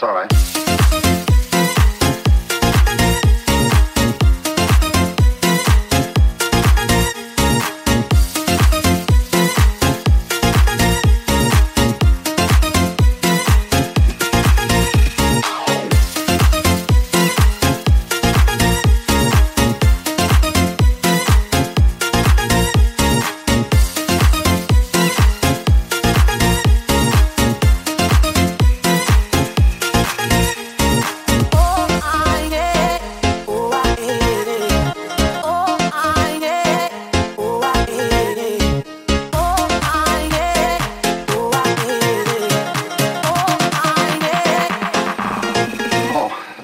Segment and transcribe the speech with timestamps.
[0.00, 0.37] that's all right.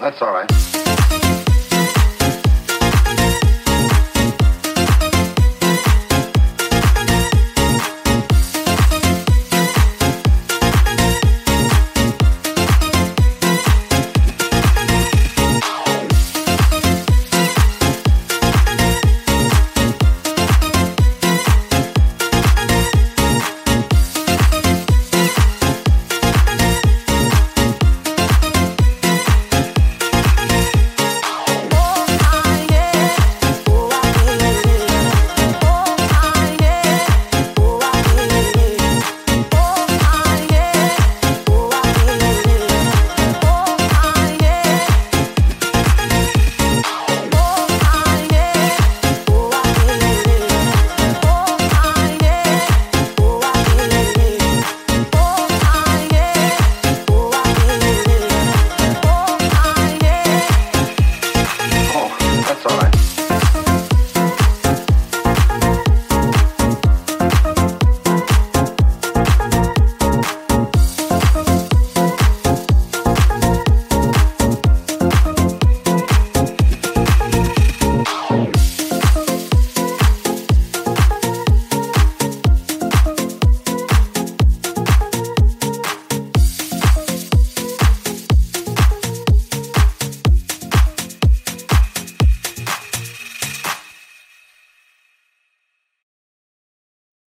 [0.04, 0.73] That's all right.